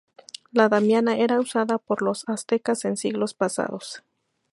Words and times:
La 0.51 0.67
Damiana 0.67 1.15
era 1.19 1.39
usada 1.39 1.77
por 1.77 2.01
los 2.01 2.27
Aztecas 2.27 2.85
en 2.85 2.97
siglos 2.97 3.35
pasados. 3.35 4.01